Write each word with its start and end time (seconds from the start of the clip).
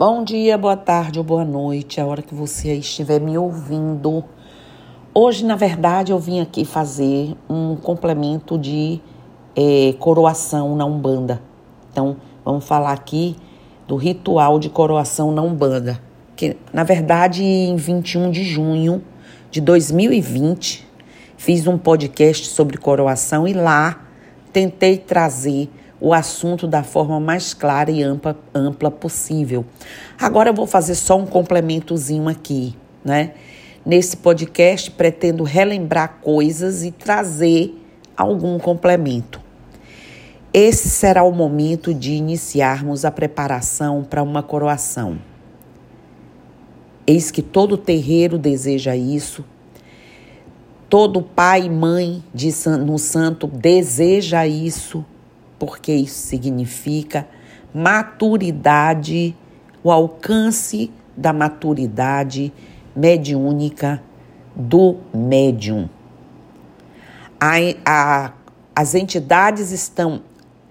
Bom 0.00 0.24
dia, 0.24 0.56
boa 0.56 0.78
tarde 0.78 1.18
ou 1.18 1.24
boa 1.26 1.44
noite, 1.44 2.00
a 2.00 2.06
hora 2.06 2.22
que 2.22 2.34
você 2.34 2.72
estiver 2.76 3.20
me 3.20 3.36
ouvindo. 3.36 4.24
Hoje, 5.12 5.44
na 5.44 5.56
verdade, 5.56 6.10
eu 6.10 6.18
vim 6.18 6.40
aqui 6.40 6.64
fazer 6.64 7.36
um 7.50 7.76
complemento 7.76 8.56
de 8.56 8.98
é, 9.54 9.92
coroação 9.98 10.74
na 10.74 10.86
Umbanda. 10.86 11.42
Então, 11.92 12.16
vamos 12.42 12.64
falar 12.64 12.92
aqui 12.92 13.36
do 13.86 13.96
ritual 13.96 14.58
de 14.58 14.70
coroação 14.70 15.32
na 15.32 15.42
Umbanda. 15.42 16.00
Que, 16.34 16.56
na 16.72 16.82
verdade, 16.82 17.44
em 17.44 17.76
21 17.76 18.30
de 18.30 18.42
junho 18.42 19.04
de 19.50 19.60
2020, 19.60 20.88
fiz 21.36 21.66
um 21.66 21.76
podcast 21.76 22.46
sobre 22.46 22.78
coroação 22.78 23.46
e 23.46 23.52
lá 23.52 24.02
tentei 24.50 24.96
trazer 24.96 25.68
o 26.00 26.14
assunto 26.14 26.66
da 26.66 26.82
forma 26.82 27.20
mais 27.20 27.52
clara 27.52 27.90
e 27.90 28.02
ampla, 28.02 28.36
ampla 28.54 28.90
possível. 28.90 29.64
Agora 30.18 30.48
eu 30.48 30.54
vou 30.54 30.66
fazer 30.66 30.94
só 30.94 31.18
um 31.18 31.26
complementozinho 31.26 32.28
aqui, 32.28 32.74
né? 33.04 33.34
Nesse 33.84 34.16
podcast 34.16 34.90
pretendo 34.90 35.44
relembrar 35.44 36.18
coisas 36.22 36.82
e 36.84 36.90
trazer 36.90 37.74
algum 38.16 38.58
complemento. 38.58 39.40
Esse 40.52 40.88
será 40.88 41.22
o 41.22 41.32
momento 41.32 41.94
de 41.94 42.12
iniciarmos 42.12 43.04
a 43.04 43.10
preparação 43.10 44.02
para 44.02 44.22
uma 44.22 44.42
coroação. 44.42 45.18
Eis 47.06 47.30
que 47.30 47.42
todo 47.42 47.76
terreiro 47.76 48.36
deseja 48.36 48.96
isso, 48.96 49.44
todo 50.88 51.22
pai 51.22 51.66
e 51.66 51.70
mãe 51.70 52.22
de, 52.34 52.52
no 52.84 52.98
santo 52.98 53.46
deseja 53.46 54.46
isso 54.46 55.04
porque 55.60 55.92
isso 55.92 56.26
significa 56.26 57.28
maturidade, 57.72 59.36
o 59.84 59.92
alcance 59.92 60.90
da 61.14 61.34
maturidade 61.34 62.50
mediúnica 62.96 64.02
do 64.56 64.96
médium. 65.14 65.88
A, 67.38 67.56
a, 67.84 68.32
as 68.74 68.94
entidades 68.94 69.70
estão 69.70 70.22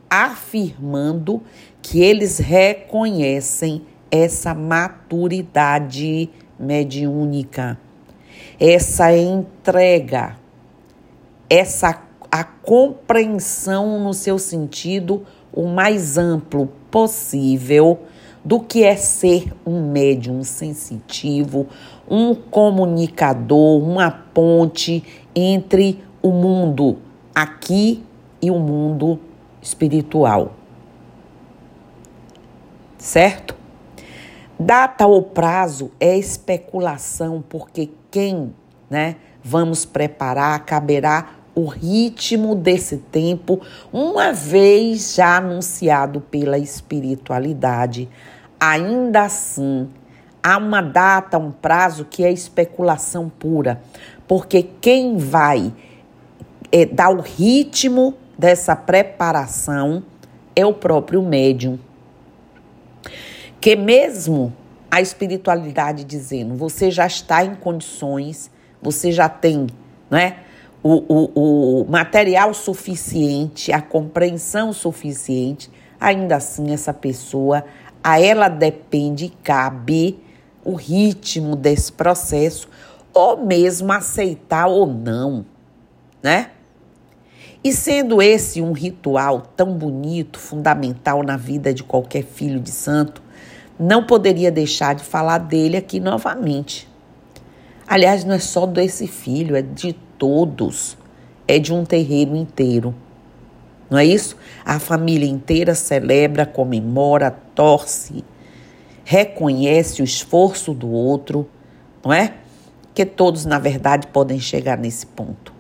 afirmando 0.10 1.42
que 1.84 2.02
eles 2.02 2.40
reconhecem 2.40 3.86
essa 4.12 4.56
maturidade 4.56 6.32
mediúnica, 6.60 7.78
essa 8.60 9.16
entrega, 9.16 10.36
essa 11.48 12.09
a 12.32 12.44
compreensão 12.44 14.00
no 14.00 14.14
seu 14.14 14.38
sentido 14.38 15.26
o 15.52 15.68
mais 15.68 16.18
amplo 16.18 16.70
possível 16.92 18.00
do 18.44 18.60
que 18.60 18.84
é 18.84 18.96
ser 18.96 19.52
um 19.66 19.92
médium 19.92 20.44
sensitivo, 20.44 21.68
um 22.10 22.34
comunicador, 22.34 23.82
uma 23.84 24.10
ponte 24.10 25.04
entre 25.36 26.04
o 26.22 26.30
mundo 26.30 26.98
aqui 27.34 28.04
e 28.42 28.50
o 28.50 28.60
mundo 28.60 29.20
espiritual. 29.62 30.54
Certo? 32.98 33.56
Data 34.60 35.08
ou 35.08 35.22
prazo 35.22 35.92
é 36.00 36.18
especulação, 36.18 37.44
porque 37.48 37.90
quem, 38.12 38.54
né, 38.90 39.16
vamos 39.44 39.86
preparar 39.86 40.66
caberá 40.66 41.39
o 41.60 41.66
ritmo 41.66 42.56
desse 42.56 42.98
tempo, 42.98 43.62
uma 43.92 44.32
vez 44.32 45.16
já 45.16 45.38
anunciado 45.38 46.22
pela 46.22 46.58
espiritualidade. 46.58 48.08
Ainda 48.60 49.24
assim, 49.24 49.90
há 50.42 50.58
uma 50.58 50.82
data, 50.82 51.38
um 51.38 51.52
prazo 51.52 52.06
que 52.06 52.24
é 52.24 52.32
especulação 52.32 53.30
pura, 53.30 53.82
porque 54.28 54.64
quem 54.80 55.18
vai 55.18 55.74
é, 56.72 56.86
dar 56.86 57.10
o 57.10 57.20
ritmo 57.20 58.14
dessa 58.38 58.76
preparação 58.76 60.04
é 60.56 60.66
o 60.66 60.74
próprio 60.74 61.22
médium. 61.22 61.78
Que 63.60 63.76
mesmo 63.76 64.54
a 64.90 65.02
espiritualidade 65.02 66.06
dizendo, 66.06 66.56
você 66.56 66.90
já 66.90 67.06
está 67.06 67.44
em 67.44 67.54
condições, 67.54 68.50
você 68.82 69.12
já 69.12 69.28
tem, 69.28 69.68
né? 70.10 70.38
O, 70.82 71.04
o, 71.08 71.82
o 71.82 71.92
material 71.92 72.54
suficiente, 72.54 73.72
a 73.72 73.82
compreensão 73.82 74.72
suficiente, 74.72 75.70
ainda 76.00 76.38
assim 76.38 76.72
essa 76.72 76.94
pessoa, 76.94 77.66
a 78.04 78.20
ela 78.20 78.48
depende 78.48 79.26
e 79.26 79.30
cabe 79.30 80.20
o 80.64 80.74
ritmo 80.74 81.56
desse 81.56 81.92
processo, 81.92 82.70
ou 83.14 83.46
mesmo 83.46 83.92
aceitar 83.92 84.68
ou 84.68 84.86
não, 84.86 85.46
né? 86.22 86.52
E 87.62 87.74
sendo 87.74 88.22
esse 88.22 88.62
um 88.62 88.72
ritual 88.72 89.42
tão 89.56 89.74
bonito, 89.74 90.40
fundamental 90.40 91.24
na 91.24 91.36
vida 91.36 91.74
de 91.74 91.84
qualquer 91.84 92.24
filho 92.24 92.60
de 92.60 92.72
santo, 92.72 93.22
não 93.78 94.06
poderia 94.06 94.52
deixar 94.52 94.96
de 94.96 95.04
falar 95.04 95.40
dele 95.40 95.76
aqui 95.76 96.00
novamente. 96.00 96.88
Aliás, 97.86 98.24
não 98.24 98.36
é 98.36 98.40
só 98.40 98.66
desse 98.66 99.08
filho, 99.08 99.58
é 99.58 99.62
de 99.62 99.96
todos, 100.20 100.96
é 101.48 101.58
de 101.58 101.74
um 101.74 101.84
terreiro 101.84 102.36
inteiro. 102.36 102.94
Não 103.90 103.98
é 103.98 104.06
isso? 104.06 104.38
A 104.64 104.78
família 104.78 105.28
inteira 105.28 105.74
celebra, 105.74 106.46
comemora, 106.46 107.32
torce, 107.56 108.24
reconhece 109.04 110.04
o 110.04 110.06
esforço 110.06 110.76
do 110.76 110.92
outro, 110.92 111.50
não 112.06 112.14
é? 112.14 112.36
Que 112.94 113.04
todos, 113.04 113.46
na 113.46 113.58
verdade, 113.58 114.06
podem 114.08 114.40
chegar 114.40 114.78
nesse 114.78 115.08
ponto. 115.08 115.52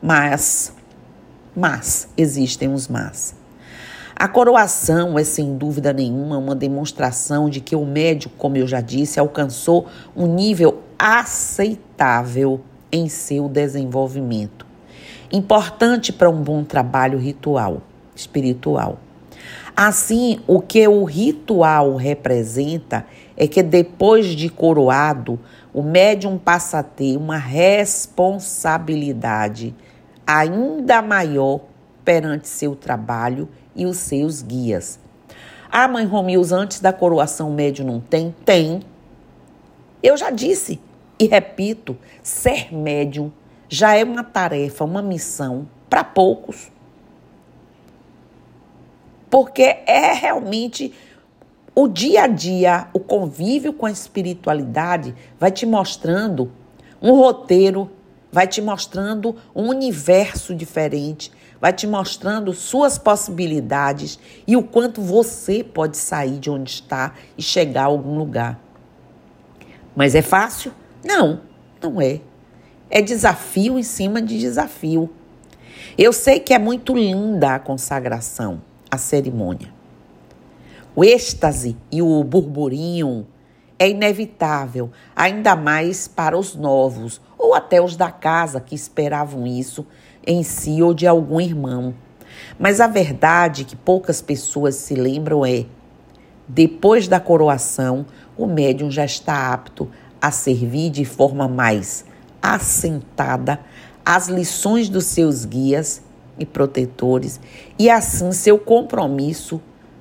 Mas, 0.00 0.72
mas, 1.56 2.08
existem 2.16 2.72
os 2.72 2.86
mas. 2.86 3.34
A 4.14 4.28
coroação 4.28 5.18
é, 5.18 5.24
sem 5.24 5.56
dúvida 5.56 5.92
nenhuma, 5.92 6.38
uma 6.38 6.54
demonstração 6.54 7.50
de 7.50 7.60
que 7.60 7.74
o 7.74 7.84
médico, 7.84 8.36
como 8.38 8.56
eu 8.56 8.66
já 8.68 8.80
disse, 8.80 9.18
alcançou 9.18 9.88
um 10.14 10.32
nível 10.32 10.82
aceitável 10.96 12.60
em 12.94 13.08
seu 13.08 13.48
desenvolvimento. 13.48 14.64
Importante 15.32 16.12
para 16.12 16.30
um 16.30 16.40
bom 16.40 16.62
trabalho 16.62 17.18
ritual, 17.18 17.82
espiritual. 18.14 19.00
Assim, 19.76 20.38
o 20.46 20.60
que 20.60 20.86
o 20.86 21.02
ritual 21.02 21.96
representa 21.96 23.04
é 23.36 23.48
que 23.48 23.64
depois 23.64 24.28
de 24.28 24.48
coroado, 24.48 25.40
o 25.72 25.82
médium 25.82 26.38
passa 26.38 26.78
a 26.78 26.84
ter 26.84 27.16
uma 27.16 27.36
responsabilidade 27.36 29.74
ainda 30.24 31.02
maior 31.02 31.62
perante 32.04 32.46
seu 32.46 32.76
trabalho 32.76 33.48
e 33.74 33.86
os 33.86 33.96
seus 33.96 34.40
guias. 34.40 35.00
Ah, 35.68 35.88
mãe 35.88 36.06
Romeus, 36.06 36.52
antes 36.52 36.78
da 36.78 36.92
coroação 36.92 37.50
o 37.50 37.54
médium 37.54 37.86
não 37.86 37.98
tem? 37.98 38.32
Tem. 38.44 38.82
Eu 40.00 40.16
já 40.16 40.30
disse, 40.30 40.78
e 41.18 41.26
repito, 41.26 41.96
ser 42.22 42.74
médium 42.74 43.30
já 43.68 43.94
é 43.94 44.04
uma 44.04 44.24
tarefa, 44.24 44.84
uma 44.84 45.02
missão 45.02 45.68
para 45.88 46.04
poucos. 46.04 46.70
Porque 49.30 49.62
é 49.62 50.12
realmente 50.12 50.92
o 51.74 51.88
dia 51.88 52.22
a 52.22 52.26
dia, 52.26 52.88
o 52.92 53.00
convívio 53.00 53.72
com 53.72 53.86
a 53.86 53.90
espiritualidade 53.90 55.14
vai 55.38 55.50
te 55.50 55.66
mostrando 55.66 56.52
um 57.02 57.12
roteiro, 57.12 57.90
vai 58.30 58.46
te 58.46 58.62
mostrando 58.62 59.36
um 59.54 59.68
universo 59.68 60.54
diferente, 60.54 61.32
vai 61.60 61.72
te 61.72 61.86
mostrando 61.86 62.52
suas 62.52 62.96
possibilidades 62.96 64.18
e 64.46 64.56
o 64.56 64.62
quanto 64.62 65.00
você 65.00 65.64
pode 65.64 65.96
sair 65.96 66.38
de 66.38 66.50
onde 66.50 66.70
está 66.70 67.14
e 67.36 67.42
chegar 67.42 67.82
a 67.82 67.86
algum 67.86 68.18
lugar. 68.18 68.60
Mas 69.96 70.14
é 70.14 70.22
fácil? 70.22 70.72
Não, 71.04 71.40
não 71.82 72.00
é. 72.00 72.20
É 72.90 73.02
desafio 73.02 73.78
em 73.78 73.82
cima 73.82 74.22
de 74.22 74.38
desafio. 74.38 75.10
Eu 75.98 76.12
sei 76.12 76.40
que 76.40 76.54
é 76.54 76.58
muito 76.58 76.94
linda 76.94 77.54
a 77.54 77.58
consagração, 77.58 78.62
a 78.90 78.96
cerimônia. 78.96 79.72
O 80.96 81.04
êxtase 81.04 81.76
e 81.92 82.00
o 82.00 82.24
burburinho 82.24 83.26
é 83.78 83.88
inevitável, 83.88 84.90
ainda 85.14 85.54
mais 85.54 86.08
para 86.08 86.38
os 86.38 86.54
novos 86.54 87.20
ou 87.36 87.54
até 87.54 87.82
os 87.82 87.96
da 87.96 88.10
casa 88.10 88.60
que 88.60 88.74
esperavam 88.74 89.46
isso 89.46 89.86
em 90.26 90.42
si 90.42 90.80
ou 90.80 90.94
de 90.94 91.06
algum 91.06 91.40
irmão. 91.40 91.94
Mas 92.58 92.80
a 92.80 92.86
verdade 92.86 93.64
que 93.64 93.76
poucas 93.76 94.22
pessoas 94.22 94.76
se 94.76 94.94
lembram 94.94 95.44
é: 95.44 95.66
depois 96.48 97.08
da 97.08 97.20
coroação, 97.20 98.06
o 98.36 98.46
médium 98.46 98.90
já 98.90 99.04
está 99.04 99.52
apto 99.52 99.90
a 100.24 100.30
servir 100.30 100.88
de 100.88 101.04
forma 101.04 101.46
mais 101.46 102.02
assentada 102.40 103.60
as 104.02 104.26
lições 104.28 104.88
dos 104.88 105.04
seus 105.04 105.44
guias 105.44 106.00
e 106.38 106.46
protetores 106.46 107.38
e 107.78 107.90
assim 107.90 108.32
seu 108.32 108.58
compromisso, 108.58 109.60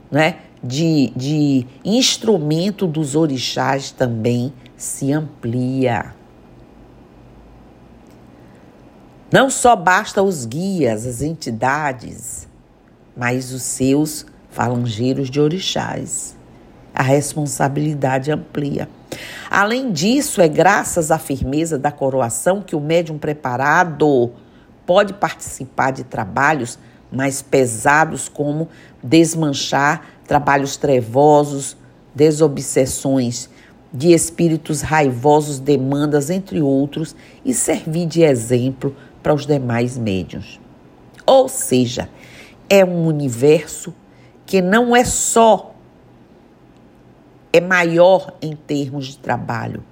né, 0.10 0.38
de, 0.64 1.12
de 1.14 1.68
instrumento 1.84 2.88
dos 2.88 3.18
orixás 3.18 3.92
também 3.92 4.54
se 4.78 5.12
amplia. 5.12 6.16
Não 9.30 9.50
só 9.50 9.76
basta 9.76 10.24
os 10.24 10.46
guias, 10.46 11.06
as 11.06 11.22
entidades, 11.22 12.48
mas 13.14 13.52
os 13.52 13.62
seus 13.62 14.26
falangeiros 14.50 15.30
de 15.30 15.42
orixás. 15.42 16.38
A 16.94 17.02
responsabilidade 17.02 18.32
amplia. 18.32 18.88
Além 19.50 19.92
disso, 19.92 20.42
é 20.42 20.48
graças 20.48 21.12
à 21.12 21.18
firmeza 21.18 21.78
da 21.78 21.92
coroação 21.92 22.62
que 22.62 22.76
o 22.76 22.80
médium 22.80 23.18
preparado 23.18 24.32
pode 24.86 25.14
participar 25.14 25.92
de 25.92 26.04
trabalhos 26.04 26.78
mais 27.12 27.42
pesados, 27.42 28.28
como 28.28 28.68
desmanchar 29.02 30.02
trabalhos 30.28 30.78
trevosos, 30.78 31.78
desobsessões 32.14 33.50
de 33.94 34.12
espíritos 34.12 34.82
raivosos, 34.82 35.60
demandas, 35.60 36.32
entre 36.32 36.62
outros, 36.62 37.16
e 37.46 37.54
servir 37.54 38.08
de 38.08 38.24
exemplo 38.24 38.96
para 39.22 39.34
os 39.34 39.46
demais 39.46 39.98
médiuns. 39.98 40.60
Ou 41.26 41.48
seja, 41.48 42.10
é 42.68 42.84
um 42.84 43.06
universo 43.06 43.94
que 44.46 44.62
não 44.62 44.96
é 44.96 45.06
só 45.06 45.73
é 47.54 47.62
maior 47.62 48.34
em 48.42 48.56
termos 48.56 49.06
de 49.06 49.18
trabalho, 49.20 49.84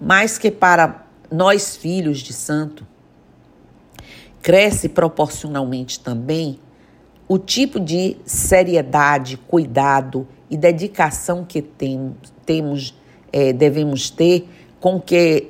mas 0.00 0.38
que 0.38 0.50
para 0.50 1.06
nós 1.30 1.76
filhos 1.76 2.18
de 2.18 2.32
santo 2.32 2.86
cresce 4.40 4.88
proporcionalmente 4.88 6.00
também 6.00 6.58
o 7.28 7.38
tipo 7.38 7.78
de 7.78 8.16
seriedade, 8.26 9.36
cuidado 9.36 10.26
e 10.50 10.56
dedicação 10.56 11.44
que 11.44 11.62
tem, 11.62 12.14
temos, 12.44 12.94
é, 13.32 13.52
devemos 13.52 14.10
ter 14.10 14.48
com 14.80 15.00
que 15.00 15.48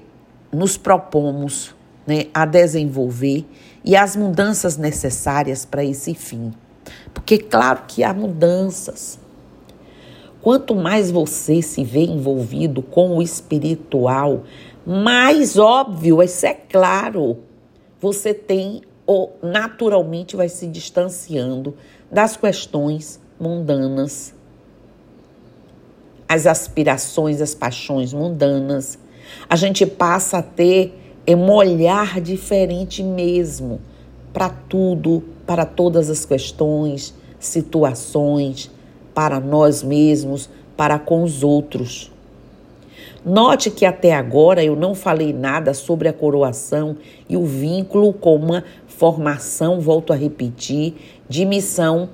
nos 0.53 0.77
propomos 0.77 1.75
né, 2.07 2.27
a 2.33 2.45
desenvolver 2.45 3.45
e 3.85 3.97
as 3.97 4.15
mudanças 4.15 4.77
necessárias 4.77 5.65
para 5.65 5.85
esse 5.85 6.15
fim. 6.15 6.53
Porque, 7.13 7.39
claro 7.39 7.83
que 7.89 8.05
há 8.05 8.13
mudanças. 8.13 9.19
Quanto 10.43 10.75
mais 10.75 11.11
você 11.11 11.63
se 11.63 11.85
vê 11.85 12.05
envolvido 12.05 12.83
com 12.83 13.17
o 13.17 13.23
espiritual, 13.23 14.43
mais 14.85 15.57
óbvio, 15.57 16.21
isso 16.21 16.45
é 16.45 16.53
claro, 16.53 17.39
você 18.01 18.35
tem 18.35 18.83
ou 19.07 19.37
naturalmente 19.41 20.35
vai 20.35 20.49
se 20.49 20.67
distanciando 20.67 21.77
das 22.11 22.37
questões 22.37 23.21
mundanas, 23.39 24.35
as 26.29 26.47
aspirações, 26.47 27.41
as 27.41 27.55
paixões 27.55 28.13
mundanas. 28.13 28.99
A 29.49 29.55
gente 29.55 29.87
passa 29.87 30.39
a 30.39 30.43
ter 30.43 30.93
um 31.29 31.51
olhar 31.53 32.21
diferente 32.21 33.03
mesmo 33.03 33.81
para 34.33 34.49
tudo, 34.49 35.23
para 35.47 35.65
todas 35.65 36.11
as 36.11 36.25
questões, 36.25 37.15
situações, 37.39 38.71
para 39.15 39.41
nós 39.41 39.83
mesmos, 39.83 40.49
para 40.77 40.99
com 40.99 41.23
os 41.23 41.43
outros. 41.43 42.11
Note 43.25 43.71
que 43.71 43.87
até 43.87 44.13
agora 44.13 44.65
eu 44.65 44.75
não 44.75 44.97
falei 44.97 45.33
nada 45.33 45.75
sobre 45.75 46.09
a 46.09 46.13
coroação 46.13 46.97
e 47.29 47.37
o 47.37 47.45
vínculo 47.45 48.13
com 48.13 48.35
uma 48.35 48.65
formação, 48.89 49.81
volto 49.81 50.13
a 50.13 50.17
repetir, 50.17 50.95
de 51.29 51.45
missão 51.45 52.09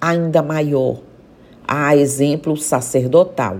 ainda 0.00 0.40
maior, 0.40 0.98
a 1.66 1.96
exemplo 1.96 2.56
sacerdotal. 2.56 3.58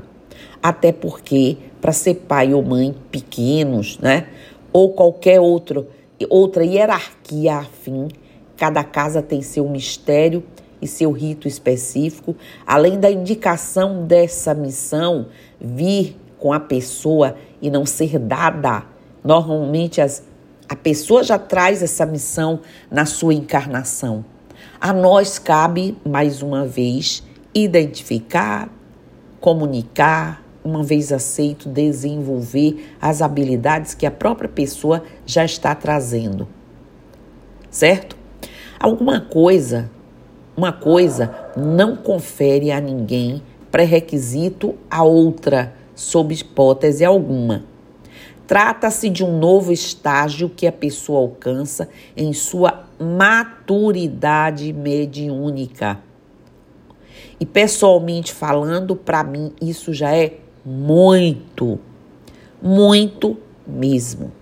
Até 0.62 0.92
porque, 0.92 1.56
para 1.80 1.92
ser 1.92 2.14
pai 2.14 2.54
ou 2.54 2.62
mãe 2.62 2.94
pequenos, 3.10 3.98
né, 3.98 4.28
ou 4.72 4.92
qualquer 4.92 5.40
outro, 5.40 5.88
outra 6.28 6.64
hierarquia 6.64 7.56
afim, 7.56 8.06
cada 8.56 8.84
casa 8.84 9.20
tem 9.20 9.42
seu 9.42 9.68
mistério 9.68 10.44
e 10.80 10.86
seu 10.86 11.10
rito 11.10 11.48
específico, 11.48 12.36
além 12.66 12.98
da 12.98 13.10
indicação 13.10 14.04
dessa 14.06 14.54
missão 14.54 15.26
vir 15.60 16.16
com 16.38 16.52
a 16.52 16.60
pessoa 16.60 17.36
e 17.60 17.70
não 17.70 17.84
ser 17.84 18.19
dada. 18.19 18.84
Normalmente 19.25 20.00
as, 20.00 20.22
a 20.69 20.76
pessoa 20.76 21.22
já 21.22 21.38
traz 21.38 21.82
essa 21.82 22.06
missão 22.06 22.60
na 22.90 23.04
sua 23.04 23.34
encarnação. 23.34 24.25
A 24.80 24.92
nós 24.92 25.38
cabe, 25.38 25.96
mais 26.04 26.42
uma 26.42 26.64
vez, 26.64 27.22
identificar, 27.52 28.70
comunicar, 29.40 30.44
uma 30.62 30.82
vez 30.82 31.12
aceito, 31.12 31.69
desenvolver 31.69 32.94
as 33.00 33.22
habilidades 33.22 33.94
que 33.94 34.06
a 34.06 34.10
própria 34.10 34.48
pessoa 34.48 35.02
já 35.26 35.44
está 35.44 35.75
trazendo. 35.75 36.46
Certo? 37.70 38.16
Alguma 38.78 39.20
coisa, 39.20 39.90
uma 40.58 40.72
coisa 40.72 41.52
não 41.56 41.94
confere 41.94 42.72
a 42.72 42.81
ninguém 42.81 43.40
pré-requisito 43.70 44.75
a 44.90 45.05
outra 45.05 45.72
sob 45.94 46.34
hipótese 46.34 47.05
alguma. 47.05 47.62
Trata-se 48.44 49.08
de 49.08 49.22
um 49.22 49.38
novo 49.38 49.70
estágio 49.70 50.49
que 50.49 50.66
a 50.66 50.72
pessoa 50.72 51.20
alcança 51.20 51.88
em 52.16 52.32
sua 52.32 52.88
maturidade 52.99 54.72
mediúnica. 54.72 56.00
E 57.38 57.46
pessoalmente 57.46 58.32
falando, 58.32 58.96
para 58.96 59.22
mim 59.22 59.52
isso 59.62 59.94
já 59.94 60.12
é 60.12 60.38
muito, 60.64 61.78
muito 62.61 63.37
mesmo. 63.64 64.32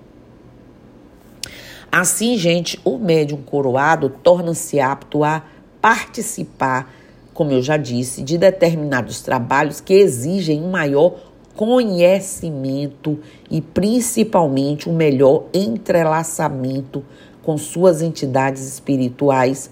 Assim, 1.93 2.39
gente, 2.39 2.81
o 2.85 2.97
médium 2.97 3.43
coroado 3.43 4.09
torna-se 4.09 4.81
apto 4.81 5.23
a 5.23 5.43
participar, 5.87 6.93
como 7.33 7.53
eu 7.53 7.63
já 7.63 7.77
disse, 7.77 8.21
de 8.21 8.37
determinados 8.37 9.23
trabalhos 9.23 9.81
que 9.81 9.95
exigem 9.95 10.61
um 10.61 10.69
maior 10.69 11.15
conhecimento 11.55 13.21
e 13.49 13.61
principalmente 13.61 14.89
um 14.89 14.97
melhor 14.97 15.45
entrelaçamento 15.55 17.05
com 17.41 17.57
suas 17.57 18.03
entidades 18.03 18.67
espirituais, 18.67 19.71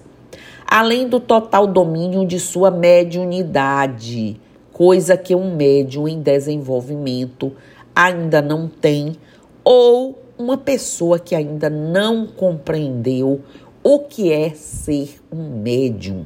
além 0.65 1.05
do 1.09 1.19
total 1.19 1.67
domínio 1.67 2.25
de 2.25 2.39
sua 2.39 2.71
mediunidade, 2.71 4.39
coisa 4.71 5.17
que 5.17 5.35
um 5.35 5.53
médium 5.53 6.07
em 6.07 6.21
desenvolvimento 6.21 7.51
ainda 7.93 8.41
não 8.41 8.69
tem, 8.69 9.17
ou 9.65 10.17
uma 10.37 10.57
pessoa 10.57 11.19
que 11.19 11.35
ainda 11.35 11.69
não 11.69 12.25
compreendeu 12.25 13.41
o 13.87 13.99
que 13.99 14.31
é 14.31 14.49
ser 14.49 15.21
um 15.31 15.61
médium. 15.61 16.25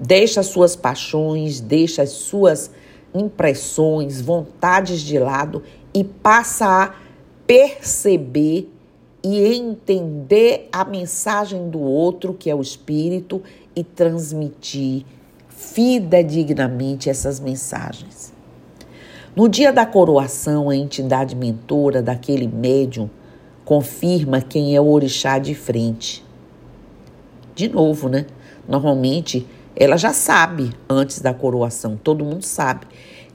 Deixa 0.00 0.42
suas 0.42 0.74
paixões, 0.74 1.60
deixa 1.60 2.00
as 2.00 2.12
suas 2.12 2.70
impressões, 3.14 4.18
vontades 4.18 5.02
de 5.02 5.18
lado 5.18 5.62
e 5.92 6.02
passa 6.02 6.66
a 6.66 6.94
perceber 7.46 8.72
e 9.22 9.54
entender 9.54 10.66
a 10.72 10.82
mensagem 10.82 11.68
do 11.68 11.80
outro, 11.80 12.32
que 12.32 12.48
é 12.48 12.54
o 12.54 12.62
espírito, 12.62 13.42
e 13.74 13.84
transmitir 13.84 15.04
fidedignamente 15.50 17.10
essas 17.10 17.38
mensagens. 17.38 18.32
No 19.34 19.46
dia 19.46 19.74
da 19.74 19.84
coroação, 19.84 20.70
a 20.70 20.76
entidade 20.76 21.36
mentora 21.36 22.00
daquele 22.00 22.48
médium 22.48 23.10
confirma 23.66 24.40
quem 24.40 24.76
é 24.76 24.80
o 24.80 24.86
orixá 24.86 25.40
de 25.40 25.52
frente. 25.52 26.24
De 27.52 27.68
novo, 27.68 28.08
né? 28.08 28.26
Normalmente 28.66 29.44
ela 29.74 29.96
já 29.96 30.12
sabe 30.12 30.72
antes 30.88 31.20
da 31.20 31.34
coroação, 31.34 31.98
todo 32.02 32.24
mundo 32.24 32.44
sabe. 32.44 32.86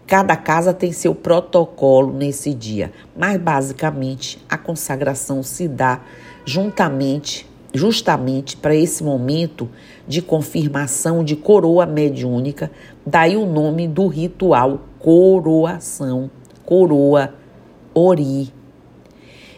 Cada 0.07 0.37
casa 0.37 0.73
tem 0.73 0.93
seu 0.93 1.13
protocolo 1.13 2.13
nesse 2.13 2.53
dia, 2.53 2.93
mas 3.15 3.37
basicamente 3.37 4.43
a 4.49 4.57
consagração 4.57 5.43
se 5.43 5.67
dá 5.67 6.01
juntamente, 6.45 7.45
justamente 7.73 8.55
para 8.55 8.73
esse 8.73 9.03
momento 9.03 9.69
de 10.07 10.21
confirmação 10.21 11.25
de 11.25 11.35
coroa 11.35 11.85
mediúnica, 11.85 12.71
daí 13.05 13.35
o 13.35 13.45
nome 13.45 13.85
do 13.85 14.07
ritual 14.07 14.79
coroação, 14.97 16.31
coroa 16.65 17.33
ori. 17.93 18.60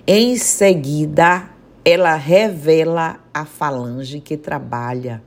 Em 0.05 0.35
seguida, 0.35 1.49
ela 1.85 2.15
revela 2.15 3.21
a 3.33 3.45
falange 3.45 4.19
que 4.19 4.35
trabalha 4.35 5.23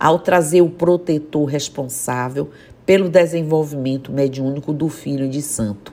ao 0.00 0.18
trazer 0.18 0.62
o 0.62 0.70
protetor 0.70 1.44
responsável 1.44 2.48
pelo 2.86 3.10
desenvolvimento 3.10 4.10
mediúnico 4.10 4.72
do 4.72 4.88
filho 4.88 5.28
de 5.28 5.42
santo. 5.42 5.92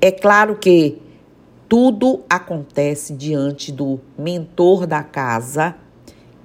É 0.00 0.12
claro 0.12 0.54
que 0.54 1.02
tudo 1.68 2.20
acontece 2.30 3.12
diante 3.12 3.72
do 3.72 3.98
mentor 4.16 4.86
da 4.86 5.02
casa, 5.02 5.74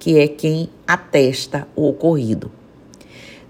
que 0.00 0.18
é 0.18 0.26
quem 0.26 0.68
atesta 0.84 1.68
o 1.76 1.88
ocorrido. 1.88 2.50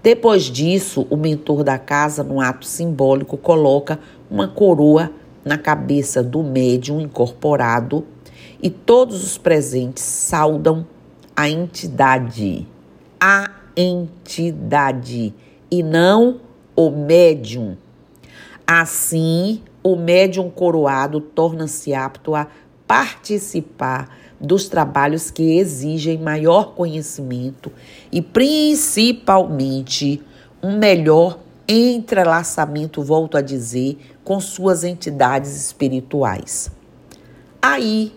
Depois 0.03 0.43
disso, 0.43 1.07
o 1.09 1.17
mentor 1.17 1.63
da 1.63 1.79
casa, 1.79 2.23
no 2.23 2.39
ato 2.39 2.67
simbólico, 2.67 3.37
coloca 3.37 3.99
uma 4.29 4.47
coroa 4.47 5.11
na 5.47 5.57
cabeça 5.57 6.21
do 6.21 6.43
médium 6.43 6.99
incorporado 6.99 8.05
e 8.61 8.69
todos 8.69 9.23
os 9.23 9.37
presentes 9.37 10.03
saudam 10.03 10.85
a 11.35 11.49
entidade. 11.49 12.67
A 13.19 13.49
entidade 13.75 15.33
e 15.71 15.81
não 15.81 16.39
o 16.75 16.91
médium. 16.91 17.75
Assim, 18.65 19.61
o 19.81 19.95
médium 19.95 20.49
coroado 20.49 21.21
torna-se 21.21 21.93
apto 21.93 22.35
a 22.35 22.47
participar 22.85 24.17
dos 24.39 24.67
trabalhos 24.67 25.31
que 25.31 25.57
exigem 25.57 26.17
maior 26.17 26.73
conhecimento 26.73 27.71
e, 28.11 28.21
principalmente, 28.21 30.21
um 30.61 30.77
melhor 30.77 31.39
entrelaçamento, 31.67 33.03
volto 33.03 33.37
a 33.37 33.41
dizer, 33.41 33.97
com 34.23 34.39
suas 34.39 34.83
entidades 34.83 35.55
espirituais. 35.55 36.71
Aí, 37.61 38.13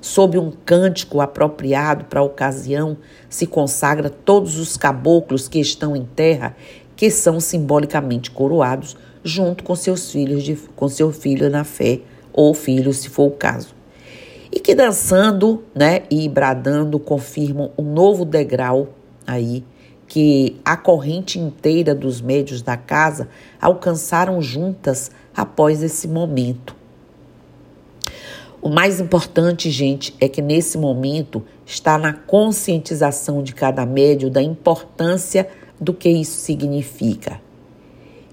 sob 0.00 0.38
um 0.38 0.50
cântico 0.50 1.20
apropriado 1.20 2.04
para 2.06 2.20
a 2.20 2.24
ocasião, 2.24 2.96
se 3.28 3.46
consagra 3.46 4.08
todos 4.08 4.58
os 4.58 4.76
caboclos 4.76 5.48
que 5.48 5.58
estão 5.60 5.94
em 5.94 6.04
terra, 6.04 6.56
que 6.94 7.10
são 7.10 7.38
simbolicamente 7.38 8.30
coroados, 8.30 8.96
junto 9.22 9.64
com 9.64 9.74
seus 9.74 10.10
filhos, 10.10 10.42
de, 10.42 10.56
com 10.74 10.88
seu 10.88 11.12
filho 11.12 11.50
na 11.50 11.64
fé, 11.64 12.00
ou 12.32 12.54
filho, 12.54 12.92
se 12.92 13.08
for 13.08 13.26
o 13.26 13.30
caso. 13.32 13.74
E 14.50 14.60
que 14.60 14.74
dançando, 14.74 15.64
né, 15.74 16.04
e 16.10 16.28
bradando 16.28 16.98
confirmam 16.98 17.70
um 17.76 17.82
novo 17.82 18.24
degrau 18.24 18.88
aí 19.26 19.64
que 20.06 20.56
a 20.64 20.76
corrente 20.76 21.38
inteira 21.38 21.94
dos 21.94 22.20
médios 22.20 22.62
da 22.62 22.76
casa 22.76 23.28
alcançaram 23.60 24.40
juntas 24.40 25.10
após 25.34 25.82
esse 25.82 26.06
momento. 26.06 26.74
O 28.62 28.68
mais 28.68 29.00
importante, 29.00 29.70
gente, 29.70 30.14
é 30.20 30.28
que 30.28 30.42
nesse 30.42 30.76
momento 30.76 31.44
está 31.64 31.98
na 31.98 32.12
conscientização 32.12 33.42
de 33.42 33.54
cada 33.54 33.84
médio 33.86 34.30
da 34.30 34.42
importância 34.42 35.48
do 35.80 35.92
que 35.92 36.08
isso 36.08 36.38
significa. 36.40 37.40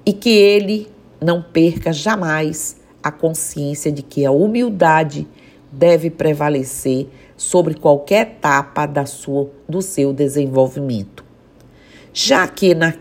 E 0.05 0.11
que 0.11 0.29
ele 0.29 0.89
não 1.21 1.41
perca 1.41 1.93
jamais 1.93 2.77
a 3.01 3.11
consciência 3.11 3.91
de 3.91 4.01
que 4.01 4.25
a 4.25 4.31
humildade 4.31 5.27
deve 5.71 6.09
prevalecer 6.09 7.07
sobre 7.35 7.73
qualquer 7.73 8.21
etapa 8.27 8.85
da 8.85 9.05
sua, 9.05 9.49
do 9.67 9.81
seu 9.81 10.13
desenvolvimento. 10.13 11.22
Já 12.13 12.47
que 12.47 12.75
na, 12.75 12.93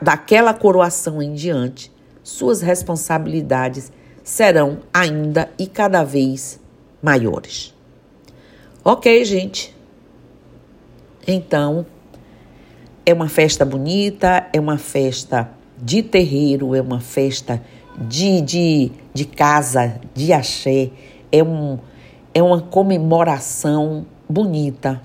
daquela 0.00 0.54
coroação 0.54 1.20
em 1.20 1.34
diante, 1.34 1.92
suas 2.22 2.62
responsabilidades 2.62 3.92
serão 4.24 4.78
ainda 4.92 5.50
e 5.58 5.66
cada 5.66 6.02
vez 6.02 6.58
maiores. 7.02 7.74
Ok, 8.82 9.24
gente? 9.24 9.76
Então, 11.26 11.84
é 13.04 13.12
uma 13.12 13.28
festa 13.28 13.64
bonita, 13.64 14.46
é 14.52 14.58
uma 14.58 14.78
festa 14.78 15.50
de 15.76 16.02
terreiro, 16.02 16.74
é 16.74 16.80
uma 16.80 17.00
festa 17.00 17.62
de, 17.98 18.40
de, 18.40 18.92
de 19.12 19.24
casa, 19.24 20.00
de 20.14 20.32
axé, 20.32 20.90
é, 21.30 21.42
um, 21.42 21.78
é 22.32 22.42
uma 22.42 22.60
comemoração 22.60 24.06
bonita. 24.28 25.00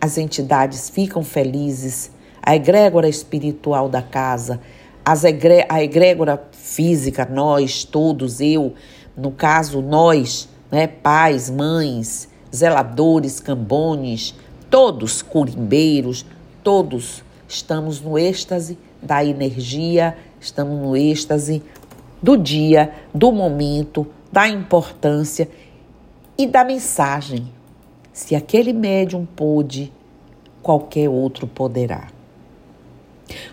As 0.00 0.16
entidades 0.16 0.88
ficam 0.88 1.22
felizes, 1.22 2.10
a 2.42 2.54
egrégora 2.54 3.08
espiritual 3.08 3.88
da 3.88 4.02
casa 4.02 4.60
as 5.04 5.24
a 5.24 5.82
egrégora 5.82 6.40
física, 6.52 7.26
nós 7.28 7.84
todos, 7.84 8.40
eu, 8.40 8.74
no 9.16 9.32
caso, 9.32 9.80
nós, 9.80 10.48
né, 10.70 10.86
pais, 10.86 11.50
mães, 11.50 12.28
zeladores, 12.54 13.40
cambones, 13.40 14.34
todos 14.70 15.22
curimbeiros, 15.22 16.24
todos 16.62 17.24
estamos 17.48 18.00
no 18.00 18.18
êxtase 18.18 18.78
da 19.02 19.24
energia, 19.24 20.16
estamos 20.40 20.78
no 20.78 20.96
êxtase 20.96 21.62
do 22.22 22.36
dia, 22.36 22.92
do 23.12 23.32
momento, 23.32 24.06
da 24.30 24.46
importância 24.46 25.48
e 26.38 26.46
da 26.46 26.62
mensagem. 26.62 27.50
Se 28.12 28.36
aquele 28.36 28.72
médium 28.72 29.26
pôde, 29.26 29.92
qualquer 30.62 31.08
outro 31.08 31.46
poderá. 31.46 32.19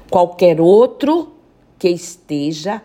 Qualquer 0.09 0.61
outro 0.61 1.33
que 1.77 1.89
esteja 1.89 2.81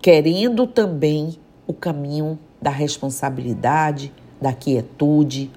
querendo 0.00 0.66
também 0.66 1.38
o 1.66 1.72
caminho 1.72 2.38
da 2.60 2.70
responsabilidade, 2.70 4.12
da 4.40 4.52
quietude, 4.52 5.50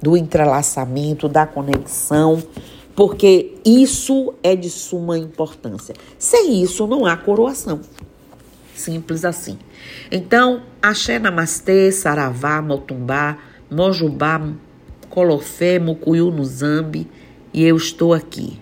do 0.00 0.16
entrelaçamento, 0.16 1.28
da 1.28 1.46
conexão, 1.46 2.42
porque 2.94 3.54
isso 3.64 4.34
é 4.42 4.54
de 4.56 4.70
suma 4.70 5.18
importância. 5.18 5.94
Sem 6.18 6.62
isso, 6.62 6.86
não 6.86 7.06
há 7.06 7.16
coroação. 7.16 7.80
Simples 8.74 9.24
assim. 9.24 9.58
Então, 10.10 10.62
axé 10.80 11.18
namastê, 11.18 11.92
saravá, 11.92 12.62
motumbá, 12.62 13.38
mojubá, 13.70 14.52
colofé, 15.08 15.78
mucuyu 15.78 16.30
no 16.30 16.44
zambi, 16.44 17.06
e 17.52 17.62
eu 17.62 17.76
estou 17.76 18.14
aqui. 18.14 18.58